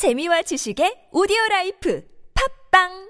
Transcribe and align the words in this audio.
재미와 0.00 0.40
지식의 0.48 1.12
오디오 1.12 1.36
라이프. 1.50 2.00
팝빵 2.32 3.09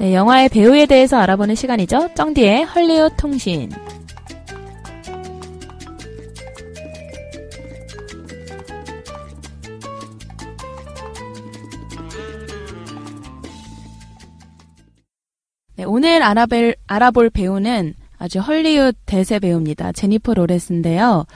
네, 0.00 0.14
영화의 0.14 0.48
배우에 0.48 0.86
대해서 0.86 1.18
알아보는 1.18 1.54
시간이죠. 1.54 2.14
쩡디의 2.14 2.64
헐리우드 2.64 3.16
통신. 3.16 3.68
네, 15.76 15.84
오늘 15.84 16.22
알아볼, 16.22 16.76
알아볼 16.86 17.28
배우는 17.28 17.92
아주 18.16 18.38
헐리우드 18.38 18.96
대세 19.04 19.38
배우입니다. 19.38 19.92
제니퍼 19.92 20.32
로렌스인데요. 20.32 21.26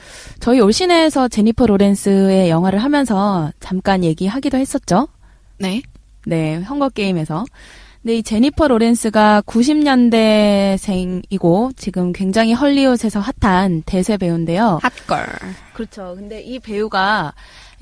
저희 0.41 0.60
올 0.60 0.72
시내에서 0.72 1.28
제니퍼 1.28 1.66
로렌스의 1.66 2.48
영화를 2.48 2.78
하면서 2.78 3.52
잠깐 3.61 4.02
얘기하기도 4.02 4.56
했었죠. 4.56 5.08
네. 5.58 5.83
네, 6.24 6.56
헝거 6.62 6.89
게임에서. 6.89 7.44
근데 8.05 8.19
이 8.19 8.22
제니퍼 8.22 8.69
로렌스가 8.69 9.42
90년대생이고 9.47 11.74
지금 11.74 12.12
굉장히 12.12 12.52
헐리우드에서 12.52 13.24
핫한 13.41 13.84
대세 13.86 14.19
배우인데요. 14.19 14.78
핫걸. 14.83 15.27
그렇죠. 15.72 16.12
근데 16.14 16.42
이 16.42 16.58
배우가 16.58 17.33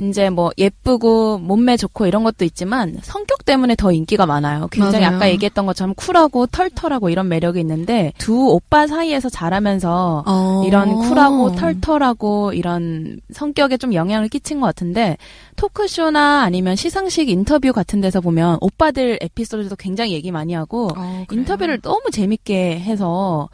이제 0.02 0.30
뭐 0.30 0.50
예쁘고 0.58 1.38
몸매 1.38 1.76
좋고 1.76 2.06
이런 2.06 2.24
것도 2.24 2.44
있지만 2.44 2.98
성격 3.02 3.44
때문에 3.44 3.76
더 3.76 3.92
인기가 3.92 4.26
많아요. 4.26 4.68
굉장히 4.70 5.04
맞아요. 5.04 5.16
아까 5.16 5.30
얘기했던 5.30 5.66
것처럼 5.66 5.94
쿨하고 5.94 6.46
털털하고 6.46 7.08
이런 7.08 7.28
매력이 7.28 7.60
있는데 7.60 8.12
두 8.18 8.50
오빠 8.50 8.86
사이에서 8.86 9.28
자라면서 9.28 10.24
어. 10.26 10.64
이런 10.66 10.96
쿨하고 10.96 11.52
털털하고 11.52 12.52
이런 12.52 13.20
성격에 13.32 13.76
좀 13.76 13.94
영향을 13.94 14.28
끼친 14.28 14.60
것 14.60 14.66
같은데 14.66 15.16
토크쇼나 15.56 16.42
아니면 16.42 16.76
시상식 16.76 17.28
인터뷰 17.28 17.72
같은 17.72 18.00
데서 18.00 18.20
보면 18.20 18.58
오빠들 18.60 19.18
에피소드도 19.20 19.76
굉장히 19.76 20.12
얘기 20.12 20.30
많이 20.32 20.54
하고 20.54 20.90
어? 20.96 21.24
인터뷰를 21.30 21.80
너무 21.80 22.10
재밌게 22.10 22.80
해서 22.80 23.48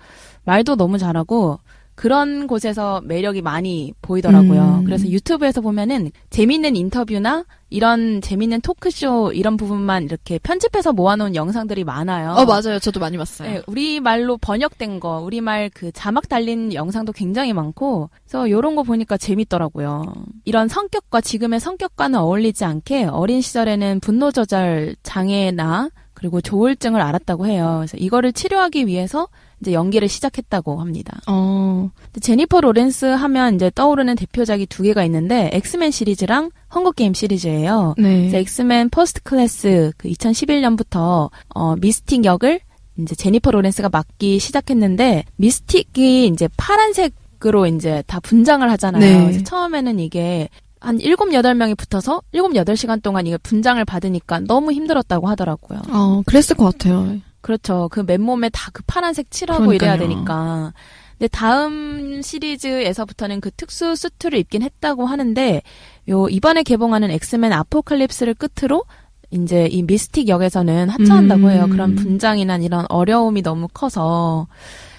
말도 0.44 0.76
너무 0.76 0.96
잘하고 0.98 1.58
그런 1.98 2.46
곳에서 2.46 3.00
매력이 3.04 3.42
많이 3.42 3.92
보이더라고요. 4.02 4.78
음. 4.78 4.84
그래서 4.84 5.08
유튜브에서 5.08 5.60
보면은 5.60 6.12
재밌는 6.30 6.77
인터뷰나 6.77 7.44
이런 7.70 8.20
재밌는 8.20 8.60
토크쇼 8.60 9.32
이런 9.34 9.56
부분만 9.56 10.04
이렇게 10.04 10.38
편집해서 10.38 10.92
모아놓은 10.92 11.34
영상들이 11.34 11.82
많아요. 11.82 12.34
어, 12.34 12.44
맞아요. 12.44 12.78
저도 12.78 13.00
많이 13.00 13.19
봤어요. 13.19 13.50
네, 13.50 13.62
우리말로 13.66 14.36
번역된 14.36 15.00
거, 15.00 15.19
우리말 15.19 15.70
그 15.74 15.91
자막 15.91 16.28
달린 16.28 16.72
영상도 16.72 17.12
굉장히 17.12 17.52
많고, 17.52 18.10
그래서 18.22 18.48
요런 18.48 18.76
거 18.76 18.84
보니까 18.84 19.16
재밌더라고요. 19.16 20.04
이런 20.44 20.69
성격과 20.69 21.20
지금의 21.20 21.58
성격과는 21.58 22.16
어울리지 22.20 22.64
않게 22.64 23.06
어린 23.06 23.41
시절에는 23.41 23.98
분노 23.98 24.30
조절 24.30 24.94
장애나 25.03 25.91
그리고 26.14 26.41
조울증을 26.41 27.00
앓았다고 27.00 27.47
해요. 27.48 27.78
그래서 27.78 27.97
이거를 27.97 28.32
치료하기 28.32 28.87
위해서 28.87 29.26
이제 29.60 29.72
연기를 29.72 30.08
시작했다고 30.08 30.80
합니다. 30.80 31.20
어. 31.26 31.91
제니퍼 32.20 32.60
로렌스 32.60 33.06
하면 33.06 33.56
이제 33.56 33.70
떠오르는 33.74 34.16
대표작이 34.16 34.66
두 34.66 34.82
개가 34.82 35.04
있는데 35.04 35.50
엑스맨 35.52 35.91
시리즈랑 35.91 36.50
헝거 36.74 36.92
게임 36.92 37.14
시리즈예요. 37.14 37.94
네. 37.98 38.30
엑스맨 38.32 38.91
퍼스트 38.91 39.22
클래스 39.22 39.92
그 39.96 40.08
2011년부터 40.08 41.30
어 41.54 41.76
미스틱 41.76 42.24
역을 42.24 42.60
이제 42.98 43.14
제니퍼 43.14 43.50
로렌스가 43.50 43.88
맡기 43.88 44.38
시작했는데 44.38 45.24
미스틱이 45.36 46.26
이제 46.28 46.48
파란색 46.56 47.14
으로 47.46 47.66
이제 47.66 48.02
다 48.08 48.19
분장을 48.19 48.69
하잖아요. 48.69 49.28
네. 49.28 49.44
처음에는 49.44 50.00
이게 50.00 50.48
한 50.80 50.98
7, 50.98 51.14
8명이 51.14 51.76
붙어서 51.76 52.22
7, 52.32 52.42
8시간 52.42 53.00
동안 53.00 53.28
이거 53.28 53.38
분장을 53.42 53.84
받으니까 53.84 54.40
너무 54.40 54.72
힘들었다고 54.72 55.28
하더라고요. 55.28 55.80
어, 55.88 56.22
그랬을 56.26 56.56
것 56.56 56.64
같아요. 56.64 57.19
그렇죠. 57.41 57.88
그 57.91 58.00
맨몸에 58.00 58.49
다 58.50 58.71
그 58.72 58.82
파란색 58.87 59.31
칠하고 59.31 59.72
이래야 59.72 59.97
그러니까요. 59.97 60.09
되니까. 60.16 60.72
근데 61.19 61.28
다음 61.28 62.21
시리즈에서부터는 62.22 63.41
그 63.41 63.50
특수 63.50 63.97
수트를 63.97 64.38
입긴 64.38 64.62
했다고 64.62 65.06
하는데 65.06 65.62
요 66.09 66.28
이번에 66.28 66.62
개봉하는 66.62 67.10
엑스맨 67.10 67.53
아포칼립스를 67.53 68.34
끝으로 68.34 68.84
이제 69.31 69.66
이 69.66 69.82
미스틱 69.82 70.28
역에서는 70.28 70.88
하차한다고 70.91 71.43
음. 71.47 71.50
해요. 71.50 71.66
그런 71.71 71.94
분장이나 71.97 72.56
이런 72.59 72.87
어려움이 72.88 73.43
너무 73.43 73.69
커서. 73.72 74.47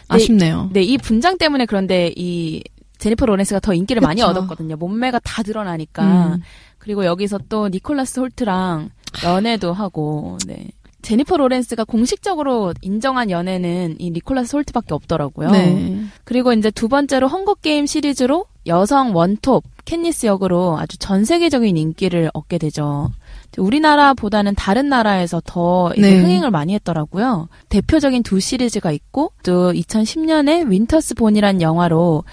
네, 0.10 0.16
아쉽네요. 0.16 0.70
네, 0.74 0.82
이 0.82 0.98
분장 0.98 1.38
때문에 1.38 1.66
그런데 1.66 2.12
이 2.16 2.64
제니퍼 2.98 3.26
로렌스가 3.26 3.60
더 3.62 3.74
인기를 3.74 4.02
많이 4.02 4.22
그쵸. 4.22 4.32
얻었거든요. 4.32 4.76
몸매가 4.76 5.20
다 5.24 5.42
드러나니까. 5.44 6.34
음. 6.36 6.42
그리고 6.80 7.06
여기서 7.06 7.40
또 7.50 7.70
니콜라스 7.70 8.20
홀트랑 8.20 8.90
연애도 9.24 9.72
하고, 9.74 10.38
네. 10.46 10.68
제니퍼 11.10 11.38
로렌스가 11.38 11.86
공식적으로 11.86 12.72
인정한 12.84 13.32
연애는 13.32 13.96
이 13.98 14.12
니콜라스 14.12 14.56
홀트밖에 14.56 14.94
없더라고요. 14.94 15.50
네. 15.50 16.04
그리고 16.24 16.54
이제 16.54 16.70
두 16.70 16.88
번째로 16.88 17.28
헝거 17.28 17.56
게임 17.56 17.88
시리즈로 17.88 18.46
여성 18.68 19.16
원톱 19.16 19.64
캣니스 19.86 20.28
역으로 20.28 20.78
아주 20.78 21.00
전 21.00 21.26
세계적인 21.26 21.78
인기를 21.78 22.30
얻게 22.36 22.60
되죠. 22.60 23.10
우리나라보다는 23.58 24.54
다른 24.54 24.88
나라에서 24.90 25.42
더 25.44 25.92
네. 25.98 26.22
흥행을 26.22 26.52
많이 26.52 26.76
했더라고요. 26.76 27.48
대표적인 27.70 28.22
두 28.22 28.40
시리즈가 28.40 28.92
있고 28.92 29.32
또 29.42 29.74
2010년에 29.74 30.70
윈터스 30.70 31.16
본이란 31.16 31.64
영화로 31.64 32.24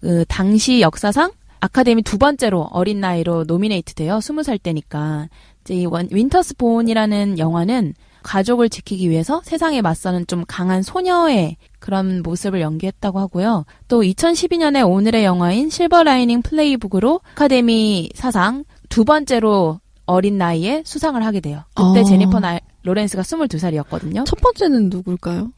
그 0.00 0.24
당시 0.26 0.80
역사상 0.80 1.32
아카데미 1.60 2.00
두 2.00 2.16
번째로 2.16 2.62
어린 2.72 2.98
나이로 3.00 3.44
노미네이트 3.44 3.92
돼요. 3.92 4.20
20살 4.20 4.62
때니까. 4.62 5.28
이제 5.64 5.74
이 5.74 5.84
원- 5.84 6.08
윈터스 6.10 6.56
본이라는 6.56 7.38
영화는 7.38 7.92
가족을 8.22 8.68
지키기 8.68 9.10
위해서 9.10 9.42
세상에 9.44 9.82
맞서는 9.82 10.26
좀 10.26 10.44
강한 10.46 10.82
소녀의 10.82 11.56
그런 11.78 12.22
모습을 12.22 12.60
연기했다고 12.60 13.18
하고요. 13.18 13.64
또 13.88 14.02
2012년에 14.02 14.88
오늘의 14.88 15.24
영화인 15.24 15.68
실버 15.68 16.04
라이닝 16.04 16.42
플레이북으로 16.42 17.20
아카데미 17.32 18.10
사상 18.14 18.64
두 18.88 19.04
번째로 19.04 19.80
어린 20.06 20.38
나이에 20.38 20.82
수상을 20.84 21.22
하게 21.24 21.40
돼요. 21.40 21.62
그때 21.74 22.00
어. 22.00 22.04
제니퍼 22.04 22.40
나, 22.40 22.58
로렌스가 22.82 23.22
22살이었거든요. 23.22 24.24
첫 24.26 24.40
번째는 24.40 24.90
누굴까요? 24.90 25.50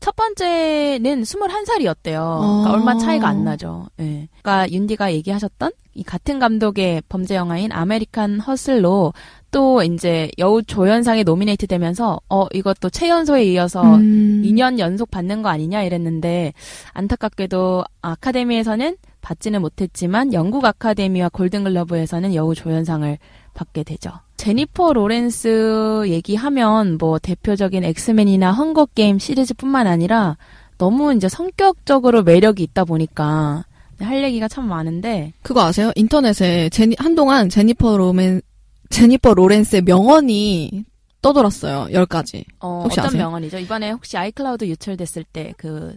첫 0.00 0.14
번째는 0.16 1.22
21살이었대요. 1.22 2.02
그러니까 2.02 2.70
어. 2.70 2.72
얼마 2.72 2.98
차이가 2.98 3.28
안 3.28 3.44
나죠. 3.44 3.86
예. 4.00 4.28
그러니까 4.42 4.70
윤디가 4.70 5.12
얘기하셨던 5.14 5.72
이 5.94 6.02
같은 6.02 6.38
감독의 6.38 7.02
범죄 7.08 7.34
영화인 7.36 7.72
아메리칸 7.72 8.40
허슬로 8.40 9.14
또 9.56 9.82
이제 9.82 10.30
여우 10.36 10.62
조연상에 10.62 11.22
노미네이트 11.22 11.66
되면서 11.66 12.20
어 12.28 12.46
이것도 12.52 12.90
최연소에 12.90 13.44
이어서 13.44 13.82
음. 13.82 14.42
2년 14.44 14.78
연속 14.78 15.10
받는 15.10 15.40
거 15.40 15.48
아니냐 15.48 15.82
이랬는데 15.82 16.52
안타깝게도 16.92 17.82
아카데미에서는 18.02 18.98
받지는 19.22 19.62
못했지만 19.62 20.34
영국 20.34 20.66
아카데미와 20.66 21.30
골든글러브에서는 21.30 22.34
여우 22.34 22.54
조연상을 22.54 23.16
받게 23.54 23.84
되죠. 23.84 24.10
제니퍼 24.36 24.92
로렌스 24.92 26.04
얘기하면 26.08 26.98
뭐 26.98 27.18
대표적인 27.18 27.82
엑스맨이나 27.82 28.52
헝거 28.52 28.88
게임 28.94 29.18
시리즈뿐만 29.18 29.86
아니라 29.86 30.36
너무 30.76 31.14
이제 31.14 31.30
성격적으로 31.30 32.24
매력이 32.24 32.62
있다 32.62 32.84
보니까 32.84 33.64
할 34.00 34.22
얘기가 34.22 34.48
참 34.48 34.68
많은데 34.68 35.32
그거 35.40 35.62
아세요? 35.62 35.92
인터넷에 35.94 36.68
제니, 36.68 36.94
한동안 36.98 37.48
제니퍼 37.48 37.96
로맨, 37.96 38.42
제니퍼 38.90 39.34
로렌스의 39.34 39.82
명언이 39.82 40.84
떠돌았어요. 41.22 41.88
열 41.92 42.06
가지. 42.06 42.44
어, 42.60 42.82
혹시 42.84 43.00
어떤 43.00 43.08
아세요? 43.08 43.22
명언이죠? 43.24 43.58
이번에 43.58 43.90
혹시 43.90 44.16
아이클라우드 44.16 44.64
유출됐을 44.66 45.24
때 45.24 45.52
그 45.56 45.96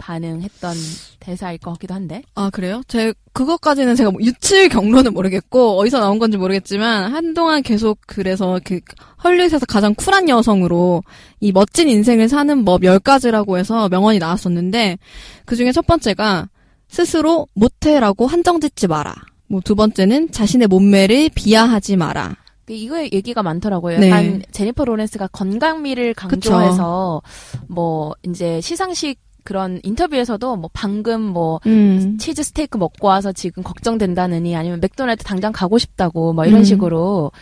반응했던 0.00 0.74
대사일 1.20 1.58
것 1.58 1.72
같기도 1.72 1.94
한데. 1.94 2.22
아, 2.34 2.50
그래요? 2.50 2.82
제, 2.88 3.12
그것까지는 3.32 3.94
제가 3.94 4.10
뭐 4.10 4.20
유출 4.22 4.68
경로는 4.68 5.12
모르겠고, 5.12 5.78
어디서 5.78 6.00
나온 6.00 6.18
건지 6.18 6.38
모르겠지만, 6.38 7.12
한동안 7.12 7.62
계속 7.62 7.98
그래서 8.06 8.58
그, 8.64 8.80
헐리우드에서 9.22 9.66
가장 9.66 9.94
쿨한 9.94 10.28
여성으로, 10.28 11.02
이 11.40 11.52
멋진 11.52 11.88
인생을 11.88 12.28
사는 12.28 12.64
법 12.64 12.80
10가지라고 12.80 13.58
해서 13.58 13.88
명언이 13.88 14.18
나왔었는데, 14.18 14.98
그 15.44 15.54
중에 15.54 15.70
첫 15.72 15.86
번째가, 15.86 16.48
스스로 16.88 17.46
못해라고 17.54 18.26
한정 18.26 18.60
짓지 18.60 18.88
마라. 18.88 19.14
뭐 19.50 19.60
두 19.60 19.74
번째는 19.74 20.30
자신의 20.30 20.68
몸매를 20.68 21.30
비하하지 21.34 21.96
마라. 21.96 22.36
이거 22.68 23.02
얘기가 23.02 23.42
많더라고요. 23.42 23.98
네. 23.98 24.08
약간 24.08 24.42
제니퍼 24.52 24.84
로렌스가 24.84 25.26
건강미를 25.28 26.14
강조해서 26.14 27.20
뭐 27.66 28.14
이제 28.22 28.60
시상식 28.60 29.18
그런 29.42 29.80
인터뷰에서도 29.82 30.54
뭐 30.56 30.70
방금 30.72 31.20
뭐 31.22 31.60
음. 31.66 32.16
치즈 32.18 32.44
스테이크 32.44 32.78
먹고 32.78 33.08
와서 33.08 33.32
지금 33.32 33.64
걱정된다느니 33.64 34.54
아니면 34.54 34.78
맥도날드 34.80 35.24
당장 35.24 35.50
가고 35.50 35.78
싶다고 35.78 36.32
뭐 36.32 36.44
이런 36.46 36.60
음. 36.60 36.64
식으로 36.64 37.32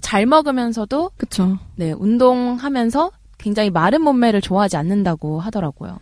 잘 0.00 0.24
먹으면서도 0.24 1.10
그쵸. 1.18 1.58
네 1.74 1.92
운동하면서 1.92 3.10
굉장히 3.36 3.68
마른 3.70 4.00
몸매를 4.02 4.40
좋아하지 4.40 4.76
않는다고 4.78 5.40
하더라고요. 5.40 5.98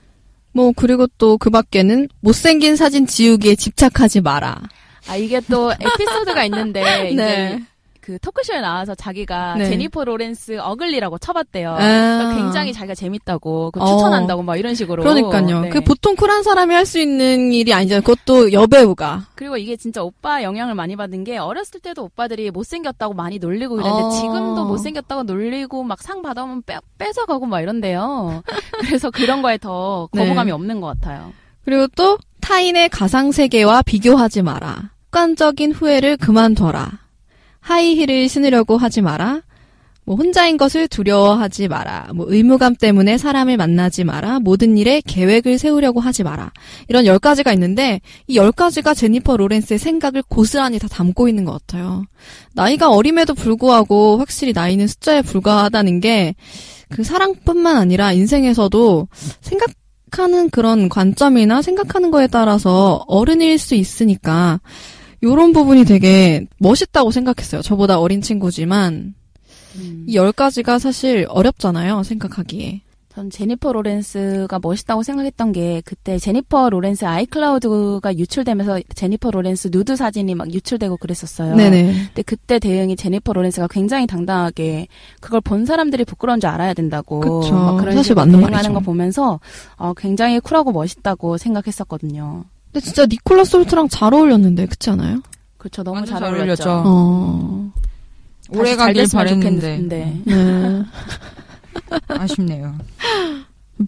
뭐 0.53 0.73
그리고 0.77 1.07
또 1.19 1.37
그 1.39 1.51
밖에는 1.51 2.09
못생긴 2.21 2.77
사진 2.77 3.07
지우기에 3.07 3.57
집착하지 3.57 4.21
마라. 4.21 4.61
아 5.09 5.17
이게 5.17 5.41
또 5.51 5.73
에피소드가 5.73 6.45
있는데 6.45 6.81
이제 7.13 7.23
네. 7.25 7.63
그 8.01 8.21
토크쇼에 8.21 8.61
나와서 8.61 8.95
자기가 8.95 9.57
네. 9.57 9.69
제니퍼 9.69 10.05
로렌스 10.05 10.59
어글리라고 10.61 11.19
쳐봤대요. 11.19 11.71
아. 11.73 11.77
그러니까 11.77 12.37
굉장히 12.37 12.73
자기가 12.73 12.95
재밌다고 12.95 13.73
그 13.73 13.81
어. 13.81 13.85
추천한다고 13.85 14.45
막 14.45 14.57
이런 14.57 14.77
식으로. 14.77 15.03
그러니까요. 15.03 15.61
네. 15.63 15.69
그 15.71 15.81
보통 15.81 16.15
쿨한 16.15 16.45
사람이 16.45 16.73
할 16.73 16.87
수 16.87 17.01
있는 17.01 17.53
일이 17.53 17.75
아니잖아요. 17.75 18.03
그것도 18.03 18.53
여배우가. 18.53 19.31
그리고 19.35 19.57
이게 19.57 19.75
진짜 19.77 20.05
오빠 20.05 20.45
영향을 20.45 20.77
많이 20.77 20.95
받은 20.95 21.25
게 21.25 21.37
어렸을 21.37 21.81
때도 21.81 22.05
오빠들이 22.05 22.53
못생겼다고 22.53 23.13
많이 23.15 23.41
놀리고 23.41 23.81
이랬는데 23.81 24.05
어. 24.05 24.11
지금도 24.11 24.67
못생겼다고 24.67 25.25
놀리고 25.25 25.83
막 25.83 26.01
상 26.01 26.23
받아오면 26.23 26.63
빼, 26.65 26.79
뺏어가고 26.99 27.47
막 27.47 27.61
이런데요. 27.61 28.45
그래서 28.87 29.11
그런 29.11 29.43
거에 29.43 29.59
더 29.59 30.09
네. 30.13 30.23
거부감이 30.23 30.53
없는 30.53 30.81
것 30.81 30.87
같아요. 30.87 31.33
그리고 31.65 31.89
또 31.97 32.19
타인의 32.41 32.91
가상 32.91 33.33
세계와 33.33 33.83
비교하지 33.83 34.43
마라. 34.43 34.91
습관적인 35.17 35.73
후회를 35.73 36.19
그만둬라. 36.19 36.91
하이힐을 37.61 38.29
신으려고 38.29 38.77
하지 38.77 39.01
마라. 39.01 39.41
뭐 40.05 40.15
혼자인 40.15 40.59
것을 40.59 40.89
두려워하지 40.89 41.69
마라. 41.69 42.11
뭐 42.15 42.27
의무감 42.29 42.77
때문에 42.77 43.17
사람을 43.17 43.57
만나지 43.57 44.05
마라. 44.05 44.41
모든 44.41 44.77
일에 44.77 45.01
계획을 45.01 45.57
세우려고 45.57 46.01
하지 46.01 46.23
마라. 46.23 46.53
이런 46.89 47.07
열 47.07 47.19
가지가 47.19 47.55
있는데 47.55 48.03
이 48.27 48.37
열 48.37 48.53
가지가 48.53 48.93
제니퍼 48.93 49.39
로렌스의 49.39 49.79
생각을 49.79 50.23
고스란히 50.29 50.79
다 50.79 50.87
담고 50.87 51.29
있는 51.29 51.47
것 51.47 51.53
같아요. 51.53 52.05
나이가 52.53 52.91
어림에도 52.91 53.33
불구하고 53.33 54.19
확실히 54.19 54.53
나이는 54.53 54.87
숫자에 54.87 55.23
불과하다는 55.23 56.01
게 56.01 56.35
그 56.89 57.03
사랑뿐만 57.03 57.79
아니라 57.79 58.13
인생에서도 58.13 59.09
생각 59.41 59.71
하는 60.13 60.51
그런 60.51 60.89
관점이나 60.89 61.63
생각하는 61.63 62.13
거에 62.13 62.29
따라서 62.29 63.05
어른일 63.09 63.59
수 63.59 63.75
있으니까 63.75 64.61
요런 65.23 65.53
부분이 65.53 65.85
되게 65.85 66.47
멋있다고 66.59 67.11
생각했어요. 67.11 67.63
저보다 67.63 67.99
어린 67.99 68.21
친구지만 68.21 69.15
음. 69.77 70.05
이열 70.09 70.33
가지가 70.33 70.79
사실 70.79 71.27
어렵잖아요. 71.29 72.03
생각하기에. 72.03 72.83
전 73.17 73.31
제니퍼 73.31 73.73
로렌스가 73.73 74.59
멋있다고 74.63 75.03
생각했던 75.03 75.53
게 75.53 75.81
그때 75.87 76.19
제니퍼 76.19 76.69
로렌스 76.69 77.07
아이클라우드가 77.07 78.15
유출되면서 78.19 78.81
제니퍼 78.95 79.31
로렌스 79.31 79.71
누드 79.73 79.97
사진이 79.97 80.35
막 80.35 80.53
유출되고 80.53 80.99
그랬었어요. 80.99 81.57
네네. 81.57 81.95
근데 82.09 82.23
그때 82.23 82.59
대응이 82.59 82.95
제니퍼 82.95 83.33
로렌스가 83.33 83.69
굉장히 83.69 84.07
당당하게 84.07 84.89
그걸 85.21 85.41
본 85.41 85.65
사람들이 85.65 86.05
부끄러운 86.05 86.41
줄 86.41 86.51
알아야 86.51 86.75
된다고 86.75 87.21
그쵸. 87.21 87.55
막 87.55 87.79
그런 87.79 87.95
사실 87.95 88.15
맞는 88.15 88.33
대응하는 88.33 88.53
말이죠. 88.53 88.73
거 88.75 88.81
보면서 88.81 89.41
어, 89.77 89.95
굉장히 89.97 90.39
쿨하고 90.39 90.73
멋있다고 90.73 91.39
생각했었거든요. 91.39 92.45
근데 92.77 92.85
진짜 92.85 93.07
니콜라스 93.07 93.57
홀트랑 93.57 93.89
잘 93.89 94.13
어울렸는데 94.13 94.67
그렇지 94.67 94.91
않아요? 94.91 95.23
그렇죠. 95.57 95.83
너무 95.83 96.05
잘 96.05 96.19
잘 96.21 96.25
어울렸죠. 96.25 96.69
어울렸죠. 96.69 96.83
어. 96.85 97.73
오래 98.51 98.77
잘 98.77 98.89
가길 98.89 99.07
바랬는데 99.11 99.61
좋겠는데. 99.61 100.23
네. 100.27 100.85
아쉽네요. 102.09 102.77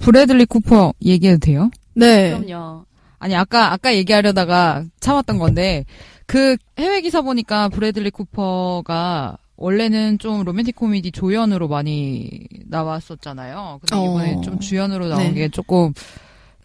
브래들리 0.00 0.46
쿠퍼 0.46 0.94
얘기해도 1.04 1.38
돼요? 1.38 1.70
네. 1.92 2.30
그럼요. 2.40 2.86
아니 3.18 3.36
아까 3.36 3.74
아까 3.74 3.94
얘기하려다가 3.94 4.84
참았던 5.00 5.38
건데 5.38 5.84
그 6.24 6.56
해외 6.78 7.02
기사 7.02 7.20
보니까 7.20 7.68
브래들리 7.68 8.10
쿠퍼가 8.10 9.36
원래는 9.56 10.18
좀 10.18 10.44
로맨틱 10.44 10.76
코미디 10.76 11.12
조연으로 11.12 11.68
많이 11.68 12.30
나왔었잖아요. 12.64 13.80
근데 13.82 14.02
이번에 14.02 14.34
어. 14.36 14.40
좀 14.40 14.58
주연으로 14.58 15.08
나온 15.08 15.24
네. 15.24 15.34
게 15.34 15.48
조금 15.50 15.92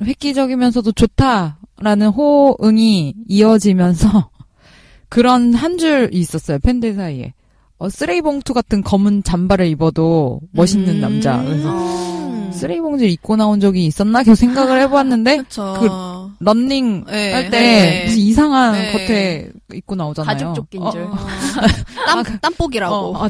획기적이면서도 0.02 0.92
좋다라는 0.94 2.08
호응이 2.10 3.14
이어지면서 3.28 4.30
그런 5.10 5.54
한 5.54 5.78
줄 5.78 6.10
있었어요 6.12 6.60
팬들 6.60 6.96
사이에. 6.96 7.34
어, 7.80 7.90
쓰레기 7.90 8.22
봉투 8.22 8.54
같은 8.54 8.82
검은 8.82 9.24
잠바를 9.24 9.68
입어도 9.68 10.40
멋있는 10.52 10.96
음. 10.96 11.02
남자. 11.02 11.44
그래서 11.44 11.70
어. 11.74 12.52
쓰레기 12.54 12.80
봉지를 12.82 13.12
입고 13.12 13.36
나온 13.36 13.60
적이 13.60 13.86
있었나 13.88 14.24
계속 14.24 14.36
생각을 14.36 14.80
해보았는데 14.82 15.38
그쵸. 15.50 15.76
그 15.80 16.44
런닝 16.46 17.06
네. 17.06 17.34
할때 17.34 17.50
네. 17.50 18.04
무슨 18.06 18.20
이상한 18.20 18.74
네. 18.74 18.92
겉에 18.92 19.50
입고 19.74 19.96
나오잖아요. 19.96 20.28
가죽 20.38 20.56
조끼인 20.56 20.84
줄. 20.92 21.02
어, 21.04 22.24
땀, 22.24 22.40
땀복이라고. 22.42 22.96
어, 22.96 23.26
어, 23.26 23.30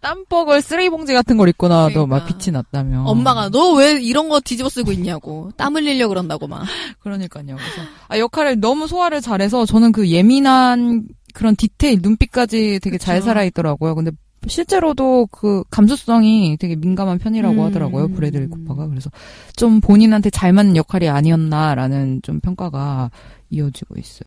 땀복을 0.00 0.62
쓰레기 0.62 0.90
봉지 0.90 1.12
같은 1.14 1.36
걸 1.36 1.48
입고 1.48 1.68
나와도 1.68 2.06
막 2.06 2.20
그러니까. 2.24 2.38
빛이 2.38 2.52
났다며. 2.52 3.04
엄마가 3.04 3.48
너 3.50 3.72
왜 3.74 3.92
이런 4.00 4.28
거 4.28 4.40
뒤집어 4.40 4.68
쓰고 4.68 4.92
있냐고. 4.92 5.50
땀 5.56 5.76
흘리려고 5.76 6.10
그런다고 6.10 6.46
막. 6.48 6.64
그러니까요. 7.00 7.44
그래서 7.56 7.82
아, 8.08 8.18
역할을 8.18 8.60
너무 8.60 8.86
소화를 8.88 9.20
잘해서 9.20 9.66
저는 9.66 9.92
그 9.92 10.08
예민한 10.08 11.06
그런 11.34 11.54
디테일 11.54 12.00
눈빛까지 12.02 12.80
되게 12.82 12.98
잘 12.98 13.16
그쵸. 13.16 13.26
살아있더라고요. 13.26 13.94
근데 13.94 14.10
실제로도 14.46 15.26
그 15.30 15.62
감수성이 15.70 16.56
되게 16.58 16.76
민감한 16.76 17.18
편이라고 17.18 17.60
음. 17.60 17.66
하더라고요. 17.66 18.08
브래들리 18.08 18.46
쿠퍼가. 18.48 18.86
그래서 18.88 19.10
좀 19.56 19.80
본인한테 19.80 20.30
잘 20.30 20.52
맞는 20.52 20.76
역할이 20.76 21.08
아니었나라는 21.08 22.20
좀 22.22 22.40
평가가 22.40 23.10
이어지고 23.50 23.96
있어요. 23.98 24.24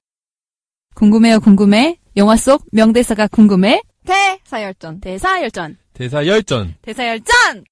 궁금해요, 0.95 1.39
궁금해? 1.39 1.97
영화 2.17 2.35
속 2.35 2.65
명대사가 2.71 3.27
궁금해? 3.27 3.81
대사열전. 4.05 4.99
대사 5.01 5.41
열전. 5.41 5.77
대사 5.93 6.25
열전. 6.25 6.75
대사 6.81 7.07
열전. 7.07 7.65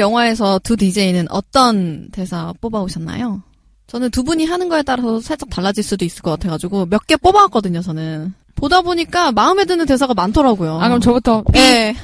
영화에서 0.00 0.58
두 0.58 0.76
DJ는 0.76 1.26
어떤 1.30 2.08
대사 2.10 2.52
뽑아오셨나요? 2.60 3.42
저는 3.86 4.10
두 4.10 4.22
분이 4.24 4.44
하는 4.46 4.68
거에 4.68 4.82
따라서 4.82 5.20
살짝 5.20 5.50
달라질 5.50 5.82
수도 5.84 6.04
있을 6.04 6.22
것 6.22 6.30
같아가지고 6.32 6.86
몇 6.86 7.06
개 7.06 7.16
뽑아왔거든요, 7.16 7.80
저는. 7.82 8.34
보다 8.56 8.82
보니까 8.82 9.32
마음에 9.32 9.64
드는 9.64 9.86
대사가 9.86 10.12
많더라고요. 10.12 10.80
아, 10.80 10.88
그럼 10.88 11.00
저부터 11.00 11.42
네. 11.52 11.94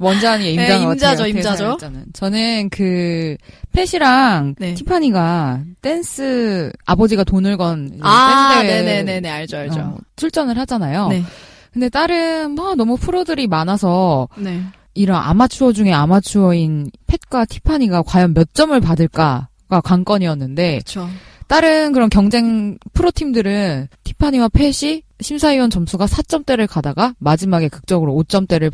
먼저 0.00 0.28
하는 0.28 0.44
게 0.44 0.50
임자인 0.52 0.80
네, 0.80 0.86
것 0.86 0.92
임자죠, 0.92 1.16
같아요. 1.16 1.26
임자죠. 1.28 1.76
저는 2.12 2.68
그 2.70 3.36
펫이랑 3.72 4.54
네. 4.58 4.74
티파니가 4.74 5.62
댄스 5.82 6.70
아버지가 6.86 7.24
돈을 7.24 7.56
건 7.56 7.98
아, 8.02 8.60
댄스 8.62 8.66
네네네네, 8.84 9.28
알죠, 9.28 9.56
알죠. 9.56 9.80
어, 9.80 9.96
출전을 10.16 10.56
하잖아요. 10.58 11.08
네. 11.08 11.24
근데 11.72 11.88
다른 11.88 12.52
뭐 12.52 12.74
너무 12.76 12.96
프로들이 12.96 13.48
많아서 13.48 14.28
네. 14.36 14.62
이런 14.94 15.20
아마추어 15.20 15.72
중에 15.72 15.92
아마추어인 15.92 16.90
펫과 17.06 17.44
티파니가 17.46 18.02
과연 18.02 18.34
몇 18.34 18.54
점을 18.54 18.78
받을까가 18.80 19.80
관건이었는데 19.82 20.78
그쵸. 20.78 21.08
다른 21.46 21.92
그런 21.92 22.08
경쟁 22.08 22.78
프로팀들은 22.94 23.88
티파니와 24.04 24.48
펫이 24.48 25.02
심사위원 25.20 25.70
점수가 25.70 26.06
4점대를 26.06 26.66
가다가 26.68 27.14
마지막에 27.18 27.68
극적으로 27.68 28.14
5점대를 28.14 28.72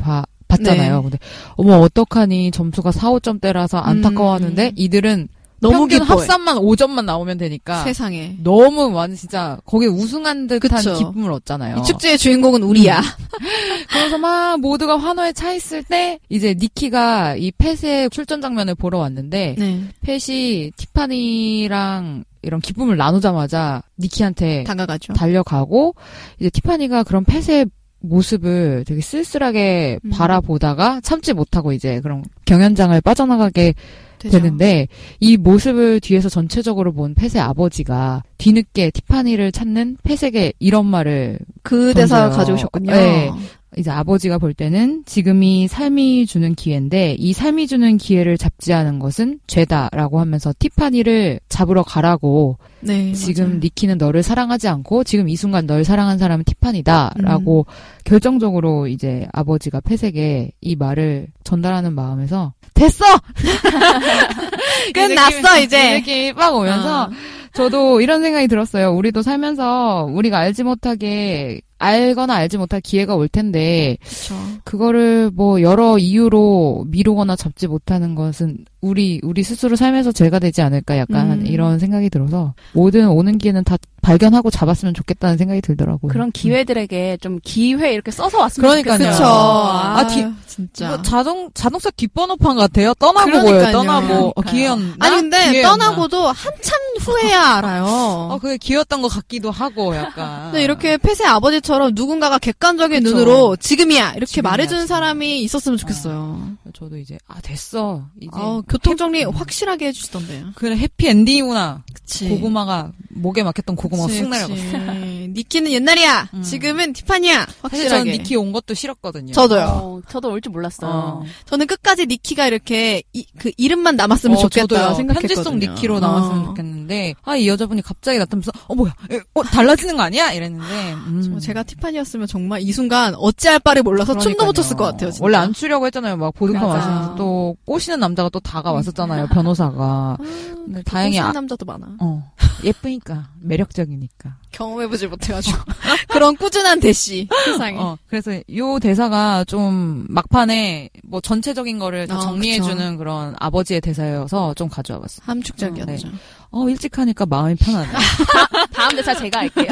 받잖아요. 0.48 0.96
네. 0.96 1.02
근데 1.02 1.18
어머 1.56 1.78
어떡하니 1.78 2.50
점수가 2.50 2.92
4, 2.92 3.10
5점대라서 3.10 3.80
안타까워하는데 3.82 4.66
음. 4.66 4.72
이들은 4.76 5.28
너무 5.61 5.79
평균 5.81 6.00
기뻐해. 6.00 6.21
합산만 6.21 6.57
5점만 6.57 7.05
나오면 7.05 7.38
되니까 7.38 7.85
세상에. 7.85 8.37
너무 8.43 8.90
완전 8.93 9.17
진짜 9.17 9.59
거기에 9.67 9.88
우승한 9.88 10.47
듯한 10.47 10.79
그쵸. 10.79 10.95
기쁨을 10.99 11.31
얻잖아요. 11.33 11.76
이 11.79 11.83
축제의 11.85 12.19
주인공은 12.19 12.62
우리야. 12.62 13.00
그래서 13.90 14.19
막 14.19 14.59
모두가 14.61 14.99
환호에 14.99 15.33
차 15.33 15.52
있을 15.52 15.83
때 15.83 16.19
이제 16.29 16.55
니키가 16.59 17.37
이 17.37 17.52
펫의 17.52 18.11
출전 18.11 18.40
장면을 18.40 18.75
보러 18.75 18.99
왔는데 18.99 19.57
네. 19.59 19.85
펫이 20.02 20.73
티파니랑 20.76 22.25
이런 22.43 22.61
기쁨을 22.61 22.97
나누자마자 22.97 23.83
니키한테 23.99 24.64
다가가죠. 24.64 25.12
달려가고 25.12 25.95
이제 26.38 26.49
티파니가 26.50 27.02
그런 27.05 27.25
펫의 27.25 27.67
모습을 28.02 28.85
되게 28.87 29.02
쓸쓸하게 29.02 29.99
음. 30.05 30.11
바라보다가 30.11 31.00
참지 31.02 31.35
못하고 31.35 31.73
이제 31.73 32.00
그런 32.00 32.25
경연장을 32.47 32.99
빠져나가게 33.02 33.75
되죠. 34.20 34.38
되는데 34.38 34.86
이 35.18 35.36
모습을 35.36 35.98
뒤에서 36.00 36.28
전체적으로 36.28 36.92
본 36.92 37.14
펫의 37.14 37.42
아버지가 37.42 38.22
뒤늦게 38.38 38.90
티파니를 38.90 39.50
찾는 39.50 39.96
펫에게 40.04 40.52
이런 40.60 40.86
말을 40.86 41.38
그 41.62 41.92
던져요. 41.94 42.30
가져오셨군요. 42.30 42.92
네. 42.92 43.30
이제 43.76 43.90
아버지가 43.90 44.38
볼 44.38 44.52
때는 44.52 45.04
지금이 45.06 45.68
삶이 45.68 46.26
주는 46.26 46.54
기회인데 46.54 47.14
이 47.18 47.32
삶이 47.32 47.68
주는 47.68 47.98
기회를 47.98 48.36
잡지 48.36 48.72
않은 48.72 48.98
것은 48.98 49.38
죄다라고 49.46 50.18
하면서 50.18 50.52
티파니를 50.58 51.38
잡으러 51.48 51.82
가라고 51.84 52.58
네, 52.80 53.12
지금 53.12 53.44
맞아요. 53.44 53.58
니키는 53.60 53.98
너를 53.98 54.22
사랑하지 54.24 54.66
않고 54.68 55.04
지금 55.04 55.28
이 55.28 55.36
순간 55.36 55.66
널 55.66 55.84
사랑한 55.84 56.18
사람은 56.18 56.44
티파니다라고 56.44 57.66
음. 57.68 57.72
결정적으로 58.04 58.88
이제 58.88 59.28
아버지가 59.32 59.80
펫에게 59.80 60.50
이 60.60 60.74
말을 60.76 61.28
전달하는 61.44 61.94
마음에서 61.94 62.54
됐어 62.74 63.04
끝났어, 64.94 65.60
이 65.60 65.64
이제. 65.64 65.94
느낌이 65.98 66.32
빡 66.32 66.54
오면서 66.54 67.04
어. 67.04 67.10
저도 67.52 68.00
이런 68.00 68.22
생각이 68.22 68.46
들었어요. 68.48 68.92
우리도 68.92 69.22
살면서 69.22 70.08
우리가 70.12 70.38
알지 70.38 70.62
못하게 70.64 71.60
알거나 71.80 72.34
알지 72.34 72.58
못할 72.58 72.80
기회가 72.82 73.14
올 73.16 73.26
텐데 73.26 73.96
그쵸. 74.04 74.34
그거를 74.64 75.30
뭐 75.34 75.62
여러 75.62 75.99
이유로 75.99 76.84
미루거나 76.88 77.37
잡지 77.37 77.66
못하는 77.66 78.14
것은 78.14 78.58
우리 78.82 79.18
우리 79.22 79.42
스스로 79.42 79.76
삶에서 79.76 80.12
죄가 80.12 80.38
되지 80.38 80.62
않을까 80.62 80.99
약간 80.99 81.40
음. 81.40 81.46
이런 81.46 81.78
생각이 81.78 82.10
들어서 82.10 82.54
모든 82.72 83.08
오는 83.08 83.38
기회는 83.38 83.64
다 83.64 83.76
발견하고 84.02 84.50
잡았으면 84.50 84.94
좋겠다는 84.94 85.37
생각이 85.37 85.60
들더라고요. 85.60 86.10
그런 86.10 86.30
기회들에게 86.32 87.18
좀 87.20 87.38
기회 87.42 87.92
이렇게 87.92 88.10
써서 88.10 88.38
왔으면 88.38 88.68
그러니까요. 88.70 88.99
좋겠어요. 88.99 89.26
아, 89.28 89.99
아, 89.99 90.06
뒤- 90.06 90.26
진짜. 90.46 90.88
뭐 90.88 91.02
자동 91.02 91.50
자동차 91.54 91.90
뒷번호판 91.90 92.56
같아요. 92.56 92.94
떠나고 92.94 93.26
그러니까요. 93.30 93.58
보여요. 93.58 93.72
떠나고 93.72 94.32
어. 94.37 94.42
기회였나? 94.42 94.94
아니 94.99 95.16
근데 95.16 95.50
기회였나? 95.50 95.68
떠나고도 95.84 96.26
한참 96.28 96.78
후에야 97.00 97.56
알아요. 97.56 97.84
어 97.84 98.38
그게 98.40 98.56
기회였던 98.56 99.02
것 99.02 99.08
같기도 99.08 99.50
하고 99.50 99.94
약간. 99.94 100.44
근데 100.44 100.64
이렇게 100.64 100.96
펫의 100.96 101.28
아버지처럼 101.28 101.69
누군가가 101.94 102.38
객관적인 102.38 103.02
그쵸. 103.04 103.14
눈으로 103.16 103.56
지금이야 103.56 104.12
이렇게 104.12 104.26
지금이야, 104.26 104.50
말해주는 104.50 104.82
지금. 104.82 104.86
사람이 104.94 105.42
있었으면 105.42 105.78
좋겠어요. 105.78 106.56
저도 106.74 106.96
이제 106.98 107.18
아 107.26 107.40
됐어 107.40 108.06
이제 108.20 108.30
아, 108.32 108.60
교통 108.68 108.96
정리 108.96 109.24
확실하게 109.24 109.86
해주시던데요. 109.88 110.46
그래 110.54 110.76
해피 110.76 111.08
엔딩이구나. 111.08 111.82
그치. 111.92 112.28
고구마가 112.28 112.92
목에 113.10 113.42
막혔던 113.42 113.76
고구마가 113.76 114.08
그치, 114.08 114.18
쑥 114.20 114.28
내려갔어. 114.28 114.94
니키는 115.32 115.70
옛날이야. 115.72 116.28
음. 116.34 116.42
지금은 116.42 116.92
티파니야. 116.92 117.46
사실 117.70 117.88
저는 117.88 117.98
확실하게. 117.98 118.10
니키 118.12 118.36
온 118.36 118.52
것도 118.52 118.74
싫었거든요. 118.74 119.32
저도요. 119.32 119.62
어, 119.64 120.00
저도 120.08 120.30
올 120.30 120.40
줄 120.40 120.52
몰랐어요. 120.52 120.90
어. 120.90 121.24
저는 121.44 121.66
끝까지 121.66 122.06
니키가 122.06 122.46
이렇게 122.46 123.02
이, 123.12 123.26
그 123.38 123.52
이름만 123.56 123.96
남았으면 123.96 124.36
어, 124.38 124.40
좋겠다 124.40 124.66
저도요. 124.66 124.94
생각했거든요. 124.94 125.28
편지 125.28 125.50
속 125.50 125.59
니키로 125.58 126.00
나왔으면 126.00 126.40
어. 126.40 126.44
좋겠는데 126.46 127.14
아 127.22 127.36
이 127.36 127.46
여자분이 127.48 127.80
갑자기 127.82 128.18
나타나면서 128.18 128.50
어 128.68 128.74
뭐야 128.74 128.94
에, 129.10 129.20
어 129.34 129.42
달라지는 129.42 129.96
거 129.96 130.02
아니야 130.02 130.32
이랬는데 130.32 130.92
음. 130.94 131.22
저 131.34 131.38
제가 131.40 131.62
티파니였으면 131.62 132.26
정말 132.26 132.60
이 132.62 132.72
순간 132.72 133.14
어찌할 133.14 133.60
바를 133.60 133.82
몰라서 133.82 134.12
춤도 134.12 134.20
그러니까요. 134.22 134.46
못 134.48 134.52
췄을 134.54 134.76
것 134.76 134.84
같아요. 134.84 135.10
진짜. 135.10 135.22
원래 135.24 135.36
안 135.38 135.52
추려고 135.52 135.86
했잖아요. 135.86 136.16
막 136.16 136.34
보드카 136.35 136.66
맞아. 136.67 136.79
마시면서 136.79 137.14
또 137.17 137.57
꼬시는 137.64 137.99
남자가 138.00 138.29
또 138.29 138.40
다가왔었잖아요. 138.40 139.26
변호사가. 139.29 140.17
근데 140.19 140.83
다행히 140.83 141.17
다행히 141.17 141.19
아, 141.21 141.33
남자도 141.33 141.64
많아. 141.67 141.97
어 142.00 142.31
예쁘니까 142.64 143.29
매력적이니까. 143.40 144.37
경험해보지 144.52 145.07
못해가지고 145.07 145.59
그런 146.11 146.37
꾸준한 146.37 146.81
대시 146.81 147.29
세상에. 147.45 147.79
어 147.79 147.97
그래서 148.09 148.33
요 148.55 148.79
대사가 148.79 149.45
좀 149.45 150.07
막판에 150.09 150.90
뭐 151.05 151.21
전체적인 151.21 151.79
거를 151.79 152.07
다 152.07 152.19
어, 152.19 152.21
정리해주는 152.21 152.97
그런 152.99 153.35
아버지의 153.38 153.81
대사여서 153.81 154.55
좀 154.55 154.69
가져와봤어요. 154.69 155.25
함축적이었죠. 155.25 156.09
어 156.52 156.69
일찍 156.69 156.99
하니까 156.99 157.26
마음이 157.26 157.54
편하네. 157.54 157.87
다음 158.75 158.90
대사 158.97 159.14
제가 159.14 159.40
할게요. 159.40 159.66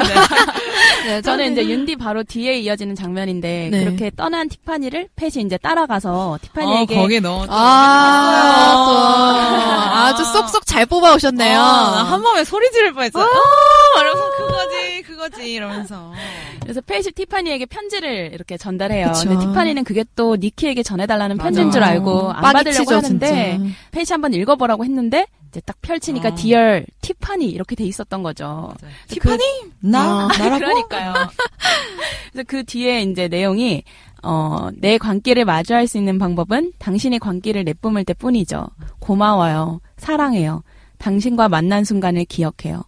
네, 1.05 1.21
저는 1.23 1.51
이제 1.51 1.67
윤디 1.67 1.97
바로 1.97 2.23
뒤에 2.23 2.57
이어지는 2.59 2.95
장면인데 2.95 3.69
네. 3.69 3.83
그렇게 3.83 4.11
떠난 4.15 4.47
티파니를 4.47 5.09
펫이 5.17 5.43
이제 5.45 5.57
따라가서 5.57 6.31
어 6.31 6.37
티파니에게 6.41 6.95
거기 6.95 7.19
넣어. 7.19 7.45
아, 7.49 8.85
또 8.85 10.21
아주 10.21 10.23
쏙쏙 10.31 10.65
잘 10.65 10.85
뽑아 10.85 11.15
오셨네요. 11.15 11.59
한 11.59 12.23
번에 12.23 12.45
소리 12.45 12.71
지를 12.71 12.93
뻔했어. 12.93 13.19
어, 13.21 13.27
이러면서 13.99 14.29
그거지, 14.37 15.01
그거지 15.05 15.53
이러면서. 15.53 16.13
그래서 16.61 16.79
팻이 16.81 17.11
티파니에게 17.13 17.65
편지를 17.65 18.31
이렇게 18.33 18.55
전달해요. 18.57 19.07
그쵸. 19.11 19.27
근데 19.27 19.45
티파니는 19.45 19.83
그게 19.83 20.05
또 20.15 20.37
니키에게 20.37 20.83
전해달라는 20.83 21.35
맞아. 21.37 21.45
편지인 21.47 21.71
줄 21.71 21.83
알고 21.83 22.31
안 22.31 22.41
받으려고 22.41 22.71
치죠, 22.85 22.95
하는데 22.95 23.57
진짜. 23.57 23.75
팻이 23.91 24.05
한번 24.11 24.33
읽어보라고 24.33 24.85
했는데 24.85 25.25
이제 25.49 25.59
딱 25.61 25.75
펼치니까 25.81 26.29
어. 26.29 26.35
Dear 26.35 26.85
티파니 27.01 27.49
이렇게 27.49 27.75
돼 27.75 27.83
있었던 27.83 28.23
거죠. 28.23 28.73
티파니? 29.07 29.43
나? 29.79 30.25
어. 30.25 30.27
나라고? 30.27 30.57
그러니까요. 30.59 31.13
그래서 32.31 32.45
그 32.47 32.63
뒤에 32.63 33.01
이제 33.01 33.27
내용이 33.27 33.83
어, 34.21 34.69
내 34.75 34.97
광기를 34.97 35.45
마주할 35.45 35.87
수 35.87 35.97
있는 35.97 36.19
방법은 36.19 36.73
당신의 36.77 37.19
광기를 37.19 37.63
내뿜을 37.63 38.05
때 38.05 38.13
뿐이죠. 38.13 38.67
고마워요. 38.99 39.81
사랑해요. 39.97 40.63
당신과 40.97 41.49
만난 41.49 41.83
순간을 41.83 42.25
기억해요. 42.25 42.83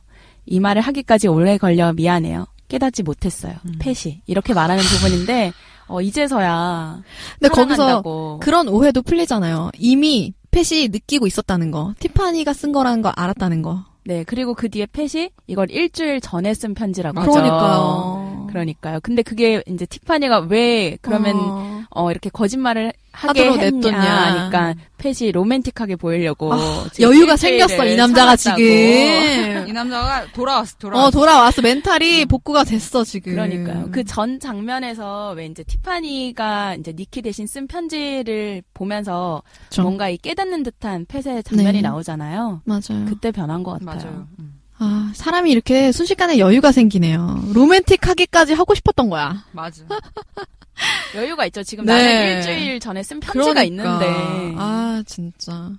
이 0.46 0.60
말을 0.60 0.82
하기까지 0.82 1.28
오래 1.28 1.58
걸려 1.58 1.94
미안해요. 1.94 2.46
깨닫지 2.68 3.04
못했어요. 3.04 3.54
음. 3.66 3.74
패시. 3.80 4.22
이렇게 4.28 4.54
말하는 4.54 4.84
부분인데, 4.84 5.54
어, 5.88 6.02
이제서야. 6.02 7.02
근데 7.40 7.50
거기서 7.50 7.76
사랑한다고. 7.76 8.40
그런 8.42 8.68
오해도 8.68 9.02
풀리잖아요. 9.02 9.72
이미 9.78 10.34
펫이 10.52 10.90
느끼고 10.90 11.28
있었다는 11.28 11.72
거. 11.72 11.94
티파니가 12.00 12.54
쓴 12.54 12.72
거라는 12.72 13.02
걸 13.02 13.14
알았다는 13.16 13.62
거. 13.62 13.86
네, 14.04 14.24
그리고 14.26 14.54
그 14.54 14.70
뒤에 14.70 14.86
펫이 14.88 15.30
이걸 15.48 15.70
일주일 15.72 16.22
전에 16.22 16.54
쓴 16.54 16.74
편지라고 16.74 17.16
맞아. 17.16 17.30
하죠. 17.30 17.42
그러니까요. 17.42 18.48
그러니까요. 18.50 19.00
근데 19.02 19.22
그게 19.22 19.62
이제 19.68 19.86
티파니가 19.86 20.40
왜 20.50 20.98
그러면 21.02 21.36
어. 21.40 21.71
어, 21.94 22.10
이렇게 22.12 22.30
거짓말을 22.30 22.94
하게 23.12 23.50
냈더냐. 23.58 24.00
하니까 24.02 24.76
펫이 24.98 25.32
로맨틱하게 25.34 25.98
보이려고 25.98 26.54
지금 26.94 27.10
여유가 27.12 27.36
생겼어 27.36 27.86
이 27.86 27.96
남자가 27.98 28.36
참았다고. 28.38 28.58
지금. 28.66 29.68
이 29.68 29.74
남자가 29.74 30.26
돌아왔어, 30.34 30.76
돌아왔어. 30.80 31.08
어 31.08 31.12
돌아왔어 31.12 31.62
멘탈이 31.62 32.26
복구가 32.26 32.64
됐어 32.64 33.04
지금. 33.04 33.34
그러니까요. 33.34 33.90
그 33.92 34.04
전 34.06 34.40
장면에서 34.40 35.32
왜 35.36 35.46
이제 35.48 35.64
티파니가 35.64 36.76
이제 36.76 36.94
니키 36.96 37.22
대신 37.22 37.46
쓴 37.48 37.68
편지를 37.68 38.62
보면서 38.74 39.44
좀. 39.70 39.84
뭔가 39.84 40.08
이 40.10 40.18
깨닫는 40.18 40.64
듯한 40.64 41.06
펫의 41.08 41.44
장면이 41.44 41.74
네. 41.74 41.82
나오잖아요. 41.82 42.62
맞아요. 42.64 43.06
그때 43.08 43.32
변한 43.32 43.64
것 43.64 43.74
같아요. 43.80 43.86
맞아요. 44.06 44.28
음. 44.40 44.60
아 44.84 45.12
사람이 45.14 45.52
이렇게 45.52 45.92
순식간에 45.92 46.40
여유가 46.40 46.72
생기네요. 46.72 47.44
로맨틱하기까지 47.54 48.54
하고 48.54 48.74
싶었던 48.74 49.10
거야. 49.10 49.44
맞아. 49.52 49.84
여유가 51.16 51.46
있죠. 51.48 51.64
지금 51.64 51.86
네. 51.86 51.94
나는 51.94 52.38
일주일 52.38 52.80
전에 52.80 53.04
쓴 53.04 53.20
편지가 53.20 53.54
그러니까. 53.54 53.64
있는데. 53.64 54.56
아 54.58 55.04
진짜. 55.06 55.72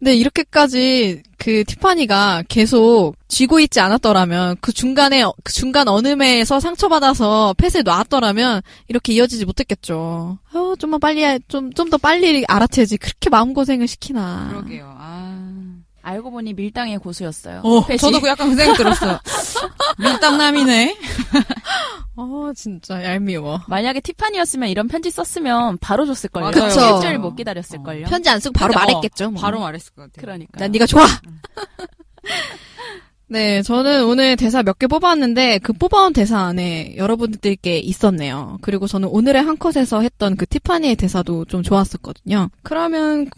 근데 0.00 0.14
이렇게까지 0.14 1.22
그 1.36 1.62
티파니가 1.64 2.44
계속 2.48 3.16
쥐고 3.28 3.60
있지 3.60 3.80
않았더라면 3.80 4.56
그 4.62 4.72
중간에 4.72 5.22
그 5.44 5.52
중간 5.52 5.88
어느매에서 5.88 6.58
상처받아서 6.58 7.54
펫에 7.58 7.82
놨더라면 7.82 8.62
이렇게 8.88 9.12
이어지지 9.12 9.44
못했겠죠. 9.44 10.38
아유 10.54 10.74
좀만 10.78 11.00
빨리 11.00 11.38
좀좀 11.48 11.90
더 11.90 11.98
빨리 11.98 12.44
알아채지 12.48 12.96
그렇게 12.96 13.28
마음 13.28 13.52
고생을 13.52 13.86
시키나. 13.86 14.48
그러게요. 14.48 14.96
아. 16.02 16.10
알고 16.10 16.30
보니 16.30 16.54
밀당의 16.54 16.98
고수였어요. 16.98 17.60
어, 17.64 17.84
펫이. 17.86 17.98
저도 17.98 18.20
그 18.20 18.28
약간 18.28 18.48
그 18.50 18.56
생각 18.56 18.76
들었어요. 18.76 19.18
밀당남이네. 19.98 20.96
아 22.16 22.52
진짜 22.56 23.02
얄미워. 23.02 23.62
만약에 23.68 24.00
티파니였으면 24.00 24.68
이런 24.68 24.88
편지 24.88 25.10
썼으면 25.10 25.78
바로 25.78 26.06
줬을걸요. 26.06 26.50
그쵸. 26.50 26.96
일주일 26.96 27.18
못 27.18 27.34
기다렸을걸요. 27.34 28.06
편지 28.06 28.28
안 28.28 28.40
쓰고 28.40 28.52
바로 28.52 28.72
근데, 28.72 28.82
어, 28.82 28.86
말했겠죠. 28.96 29.30
뭐. 29.30 29.40
바로 29.40 29.60
말했을 29.60 29.92
것 29.94 30.02
같아요. 30.02 30.20
그러니까. 30.20 30.58
난 30.58 30.70
네가 30.72 30.86
좋아. 30.86 31.06
네, 33.32 33.62
저는 33.62 34.06
오늘 34.06 34.34
대사 34.34 34.62
몇 34.64 34.76
개 34.76 34.88
뽑았는데 34.88 35.58
그 35.58 35.72
뽑아온 35.72 36.12
대사 36.12 36.40
안에 36.40 36.94
여러분들께 36.96 37.78
있었네요. 37.78 38.58
그리고 38.60 38.88
저는 38.88 39.08
오늘의 39.08 39.40
한 39.42 39.56
컷에서 39.56 40.00
했던 40.00 40.34
그 40.36 40.46
티파니의 40.46 40.96
대사도 40.96 41.44
좀 41.44 41.62
좋았었거든요. 41.62 42.48
그러면 42.64 43.28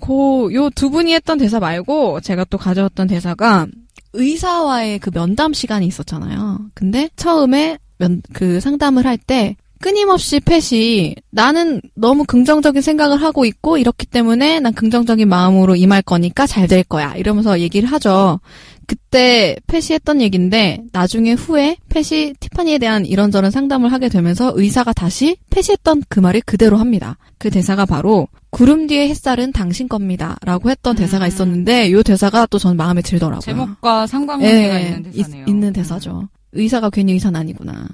요두 0.52 0.88
분이 0.90 1.12
했던 1.12 1.36
대사 1.36 1.60
말고 1.60 2.20
제가 2.22 2.44
또 2.44 2.56
가져왔던 2.56 3.06
대사가 3.06 3.66
의사와의 4.14 4.98
그 5.00 5.10
면담 5.10 5.52
시간이 5.52 5.86
있었잖아요. 5.86 6.60
근데 6.74 7.10
처음에 7.16 7.76
면, 7.98 8.22
그 8.32 8.60
상담을 8.60 9.04
할 9.04 9.18
때 9.18 9.56
끊임없이 9.80 10.38
펫이 10.38 11.16
나는 11.30 11.80
너무 11.96 12.22
긍정적인 12.24 12.80
생각을 12.82 13.20
하고 13.20 13.44
있고 13.44 13.78
이렇기 13.78 14.06
때문에 14.06 14.60
난 14.60 14.72
긍정적인 14.74 15.28
마음으로 15.28 15.74
임할 15.74 16.02
거니까 16.02 16.46
잘 16.46 16.68
될 16.68 16.84
거야 16.84 17.16
이러면서 17.16 17.58
얘기를 17.58 17.88
하죠. 17.90 18.38
그때 18.86 19.56
펫이 19.66 19.88
했던 19.92 20.20
얘기인데 20.20 20.82
나중에 20.92 21.32
후에 21.32 21.76
펫이 21.88 22.34
티파니에 22.40 22.78
대한 22.78 23.06
이런저런 23.06 23.50
상담을 23.50 23.92
하게 23.92 24.08
되면서 24.08 24.52
의사가 24.54 24.92
다시 24.92 25.36
펫이 25.50 25.66
했던 25.70 26.02
그 26.08 26.20
말을 26.20 26.42
그대로 26.44 26.76
합니다. 26.78 27.16
그 27.38 27.50
대사가 27.50 27.86
바로 27.86 28.28
구름 28.50 28.86
뒤의 28.86 29.08
햇살은 29.10 29.52
당신 29.52 29.88
겁니다. 29.88 30.36
라고 30.44 30.70
했던 30.70 30.94
대사가 30.96 31.26
있었는데 31.26 31.88
이 31.88 32.02
대사가 32.02 32.46
또전 32.46 32.76
마음에 32.76 33.02
들더라고요. 33.02 33.40
제목과 33.40 34.06
상관관계가 34.06 34.80
예, 34.80 34.86
있는 34.88 35.02
대사네요. 35.12 35.44
있, 35.46 35.54
는 35.54 35.72
대사죠. 35.72 36.28
의사가 36.52 36.90
괜히 36.90 37.12
의사는 37.12 37.38
아니구나. 37.38 37.86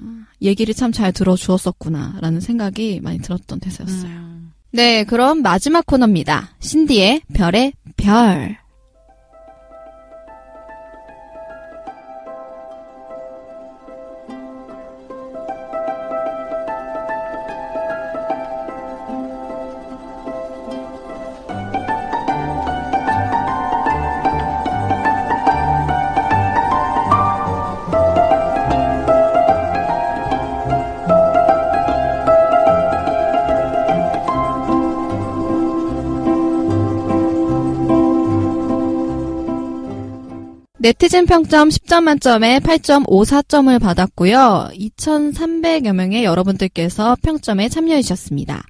얘기를 0.42 0.74
참 0.74 0.92
잘 0.92 1.12
들어주었었구나. 1.12 2.18
라는 2.20 2.40
생각이 2.40 3.00
많이 3.02 3.18
들었던 3.20 3.60
대사였어요. 3.60 4.10
음. 4.10 4.52
네, 4.72 5.04
그럼 5.04 5.42
마지막 5.42 5.86
코너입니다. 5.86 6.50
신디의 6.60 7.22
별의 7.34 7.72
별. 7.96 8.58
네티즌 40.80 41.26
평점 41.26 41.70
10점 41.70 42.04
만점에 42.04 42.60
8.54점을 42.60 43.80
받았고요. 43.80 44.70
2,300여 44.74 45.92
명의 45.92 46.22
여러분들께서 46.22 47.16
평점에 47.20 47.68
참여해 47.68 48.00
주셨습니다. 48.02 48.62